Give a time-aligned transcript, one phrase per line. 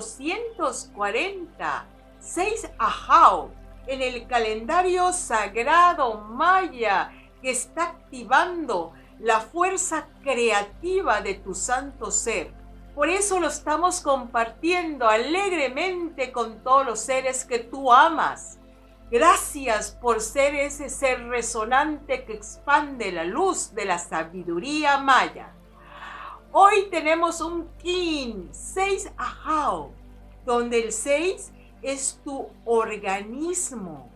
[0.00, 1.86] 240,
[2.20, 3.50] 6 Ajao,
[3.86, 12.50] en el calendario sagrado maya que está activando la fuerza creativa de tu santo ser.
[12.94, 18.58] Por eso lo estamos compartiendo alegremente con todos los seres que tú amas.
[19.10, 25.52] Gracias por ser ese ser resonante que expande la luz de la sabiduría maya.
[26.52, 29.92] Hoy tenemos un Kin 6 Ajao,
[30.44, 34.10] donde el 6 es tu organismo,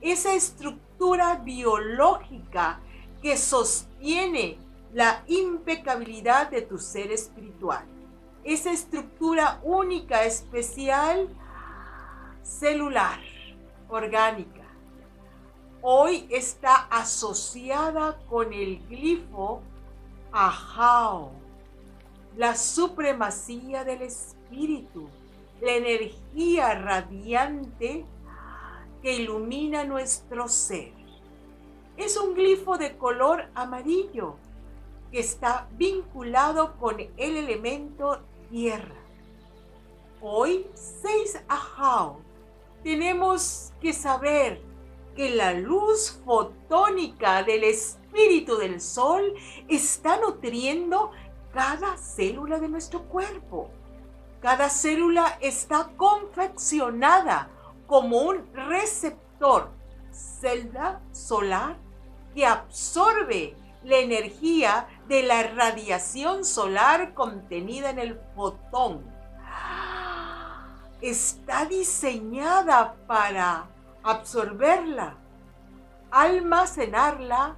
[0.00, 2.78] esa estructura biológica
[3.20, 4.58] que sostiene
[4.92, 7.84] la impecabilidad de tu ser espiritual.
[8.44, 11.28] Esa estructura única, especial,
[12.44, 13.18] celular,
[13.88, 14.68] orgánica.
[15.80, 19.62] Hoy está asociada con el glifo
[20.30, 21.42] Ajao
[22.36, 25.08] la supremacía del espíritu,
[25.60, 28.04] la energía radiante
[29.02, 30.92] que ilumina nuestro ser.
[31.96, 34.36] Es un glifo de color amarillo
[35.10, 38.94] que está vinculado con el elemento tierra.
[40.20, 42.20] Hoy, 6 Ajao,
[42.82, 44.62] tenemos que saber
[45.14, 49.34] que la luz fotónica del espíritu del sol
[49.68, 51.10] está nutriendo
[51.52, 53.70] cada célula de nuestro cuerpo.
[54.40, 57.48] Cada célula está confeccionada
[57.86, 59.70] como un receptor,
[60.10, 61.76] celda solar,
[62.34, 69.04] que absorbe la energía de la radiación solar contenida en el fotón.
[71.00, 73.66] Está diseñada para
[74.02, 75.16] absorberla,
[76.10, 77.56] almacenarla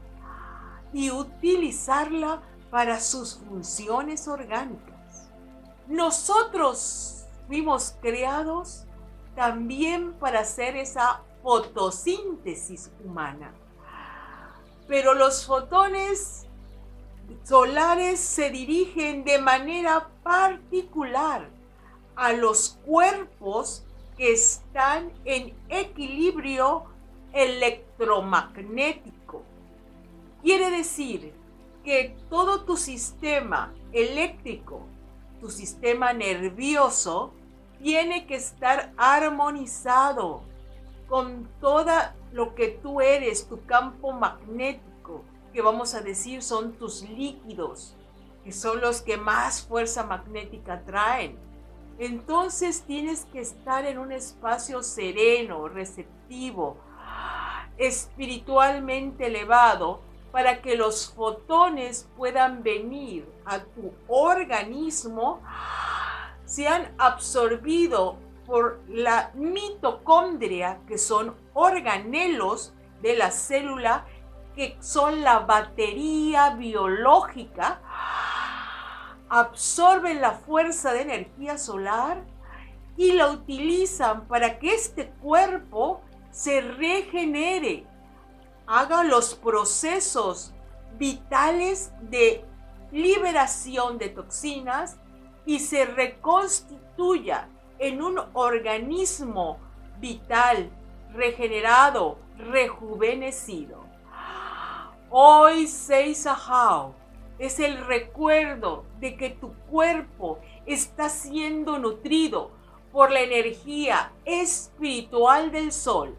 [0.93, 2.41] y utilizarla
[2.75, 5.31] para sus funciones orgánicas.
[5.87, 8.85] Nosotros fuimos creados
[9.37, 13.55] también para hacer esa fotosíntesis humana.
[14.89, 16.49] Pero los fotones
[17.45, 21.49] solares se dirigen de manera particular
[22.17, 23.84] a los cuerpos
[24.17, 26.87] que están en equilibrio
[27.33, 29.45] electromagnético.
[30.43, 31.44] Quiere decir
[31.84, 34.87] que todo tu sistema eléctrico,
[35.41, 37.33] tu sistema nervioso,
[37.81, 40.43] tiene que estar armonizado
[41.06, 41.93] con todo
[42.33, 45.22] lo que tú eres, tu campo magnético,
[45.53, 47.95] que vamos a decir son tus líquidos,
[48.43, 51.39] que son los que más fuerza magnética traen.
[51.99, 56.78] Entonces tienes que estar en un espacio sereno, receptivo,
[57.77, 60.01] espiritualmente elevado,
[60.34, 65.41] para que los fotones puedan venir a tu organismo,
[66.45, 74.06] sean absorbidos por la mitocondria, que son organelos de la célula,
[74.56, 77.81] que son la batería biológica,
[79.28, 82.25] absorben la fuerza de energía solar
[82.97, 86.01] y la utilizan para que este cuerpo
[86.33, 87.87] se regenere
[88.67, 90.53] haga los procesos
[90.99, 92.45] vitales de
[92.93, 94.97] liberación de toxinas
[95.47, 97.49] y se reconstituya
[97.79, 99.59] en un organismo
[99.99, 100.71] vital,
[101.13, 103.85] regenerado, rejuvenecido.
[105.11, 106.95] Hoy Seisahao
[107.39, 112.51] es el recuerdo de que tu cuerpo está siendo nutrido
[112.93, 116.17] por la energía espiritual del sol.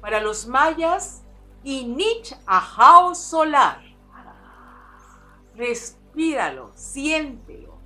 [0.00, 1.22] Para los mayas,
[1.64, 3.82] y Nich Ajao Solar.
[5.54, 7.78] Respíralo, siéntelo.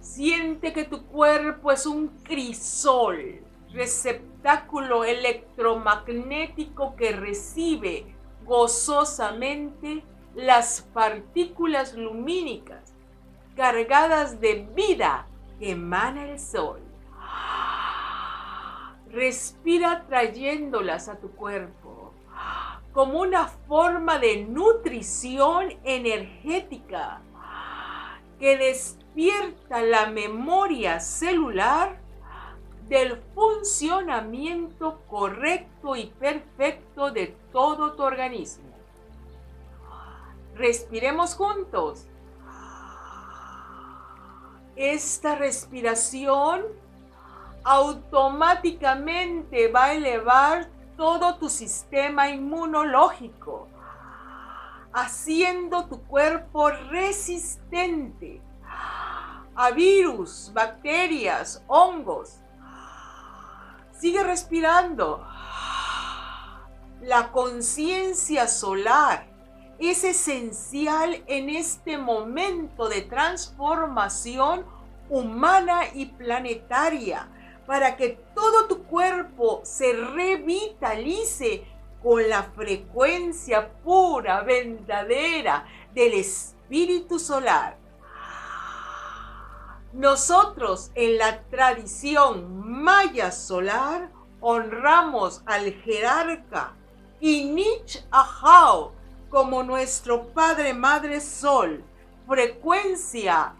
[0.00, 8.14] Siente que tu cuerpo es un crisol, receptáculo electromagnético que recibe
[8.44, 10.04] gozosamente
[10.34, 12.94] las partículas lumínicas
[13.56, 15.26] cargadas de vida
[15.58, 16.80] que emana el sol.
[19.10, 22.05] Respira trayéndolas a tu cuerpo
[22.96, 27.20] como una forma de nutrición energética
[28.40, 32.00] que despierta la memoria celular
[32.88, 38.64] del funcionamiento correcto y perfecto de todo tu organismo.
[40.54, 42.06] Respiremos juntos.
[44.74, 46.62] Esta respiración
[47.62, 53.68] automáticamente va a elevar todo tu sistema inmunológico,
[54.92, 58.40] haciendo tu cuerpo resistente,
[59.54, 62.40] a virus, bacterias, hongos.
[63.92, 65.26] Sigue respirando.
[67.00, 69.26] La conciencia solar
[69.78, 74.64] es esencial en este momento de transformación
[75.08, 77.28] humana y planetaria
[77.66, 81.66] para que todo tu cuerpo se revitalice
[82.02, 87.76] con la frecuencia pura, verdadera del espíritu solar.
[89.92, 94.10] Nosotros en la tradición maya solar
[94.40, 96.74] honramos al jerarca
[97.20, 98.92] Inich Ahau
[99.30, 101.82] como nuestro Padre Madre Sol,
[102.28, 103.54] frecuencia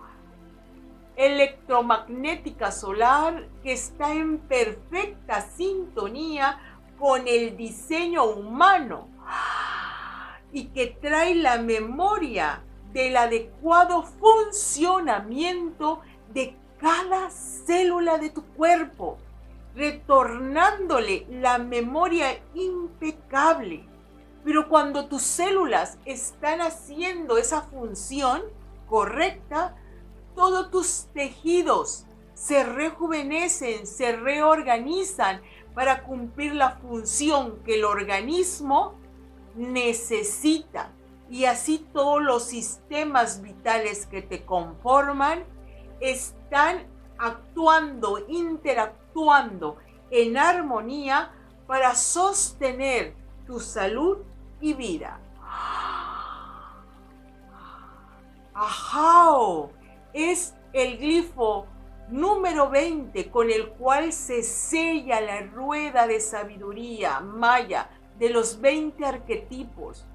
[1.17, 6.59] electromagnética solar que está en perfecta sintonía
[6.99, 9.09] con el diseño humano
[10.53, 16.01] y que trae la memoria del adecuado funcionamiento
[16.33, 19.19] de cada célula de tu cuerpo,
[19.75, 23.85] retornándole la memoria impecable.
[24.45, 28.43] Pero cuando tus células están haciendo esa función
[28.89, 29.75] correcta,
[30.37, 32.05] todos tus tejidos
[32.35, 35.41] se rejuvenecen, se reorganizan
[35.75, 38.95] para cumplir la función que el organismo
[39.57, 40.93] necesita.
[41.29, 45.43] Y así todos los sistemas vitales que te conforman
[45.99, 46.87] están
[47.19, 49.79] actuando, interactuando
[50.11, 51.33] en armonía
[51.67, 53.17] para sostener
[53.47, 54.19] tu salud
[54.61, 55.19] y vida.
[58.55, 59.76] ¡Ajao!
[60.17, 61.67] Es el glifo
[62.09, 69.05] número 20 con el cual se sella la rueda de sabiduría maya de los 20
[69.05, 70.07] arquetipos.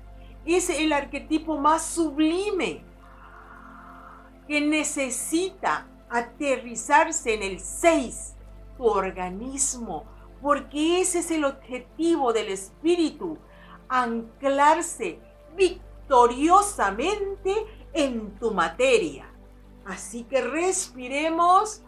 [0.44, 2.84] Es el arquetipo más sublime
[4.48, 8.34] que necesita aterrizarse en el 6,
[8.78, 10.06] tu organismo,
[10.42, 13.38] porque ese es el objetivo del espíritu,
[13.88, 15.20] anclarse
[15.56, 17.54] victoriosamente
[17.94, 19.31] en tu materia.
[19.86, 21.82] Así que respiremos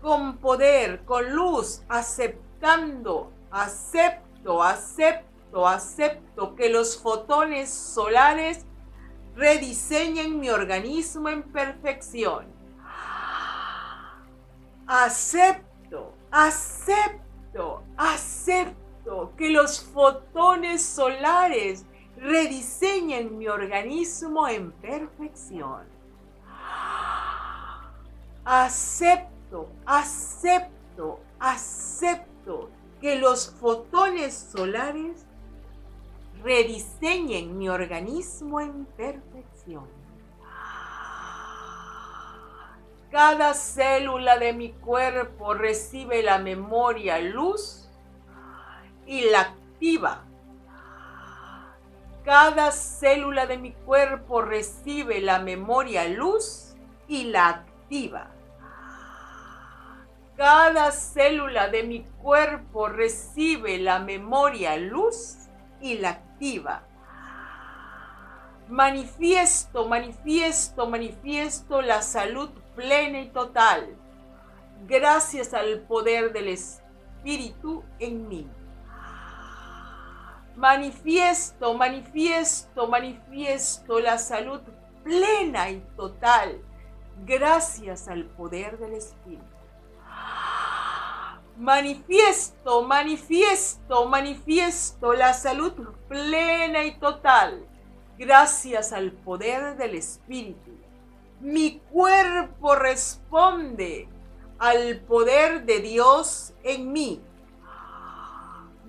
[0.00, 8.64] con poder, con luz, aceptando, acepto, acepto, acepto que los fotones solares
[9.34, 12.46] rediseñen mi organismo en perfección.
[14.86, 21.84] Acepto, acepto, acepto que los fotones solares
[22.20, 25.84] rediseñen mi organismo en perfección.
[28.44, 32.70] Acepto, acepto, acepto
[33.00, 35.24] que los fotones solares
[36.42, 39.86] rediseñen mi organismo en perfección.
[43.10, 47.88] Cada célula de mi cuerpo recibe la memoria luz
[49.06, 50.24] y la activa
[52.30, 56.76] cada célula de mi cuerpo recibe la memoria luz
[57.08, 58.30] y la activa.
[60.36, 65.38] Cada célula de mi cuerpo recibe la memoria luz
[65.80, 66.84] y la activa.
[68.68, 73.96] Manifiesto, manifiesto, manifiesto la salud plena y total
[74.86, 78.48] gracias al poder del Espíritu en mí.
[80.56, 84.60] Manifiesto, manifiesto, manifiesto la salud
[85.02, 86.60] plena y total
[87.24, 89.44] gracias al poder del Espíritu.
[91.56, 95.72] Manifiesto, manifiesto, manifiesto la salud
[96.08, 97.66] plena y total
[98.18, 100.70] gracias al poder del Espíritu.
[101.40, 104.08] Mi cuerpo responde
[104.58, 107.22] al poder de Dios en mí.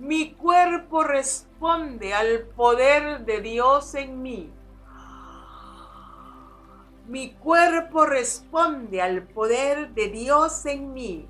[0.02, 4.52] Mi cuerpo responde al poder de Dios en mí.
[7.06, 11.28] Mi cuerpo responde al poder de Dios en mí.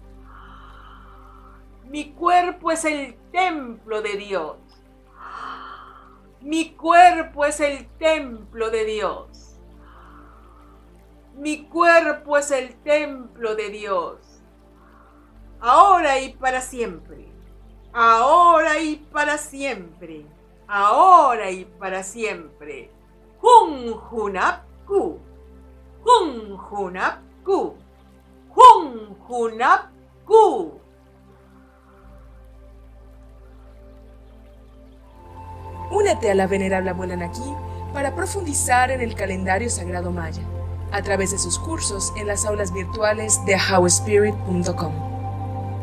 [1.84, 4.56] Mi cuerpo es el templo de Dios.
[6.40, 9.60] Mi cuerpo es el templo de Dios.
[11.36, 14.40] Mi cuerpo es el templo de Dios.
[15.60, 17.31] Ahora y para siempre
[17.92, 20.24] ahora y para siempre,
[20.66, 22.90] ahora y para siempre.
[23.40, 25.18] Hun Hunapku,
[26.04, 27.74] Hun Hunapku,
[28.54, 30.80] Hun Hunapku.
[35.90, 37.54] Únete a la venerable abuela Naki
[37.92, 40.42] para profundizar en el calendario sagrado maya.
[40.92, 45.11] a través de sus cursos en las aulas virtuales de howspirit.com.